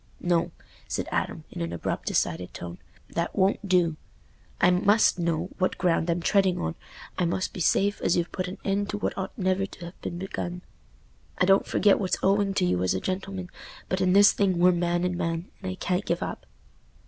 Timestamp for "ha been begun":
9.91-10.63